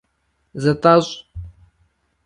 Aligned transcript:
Зытӏэщӏ! 0.61 1.13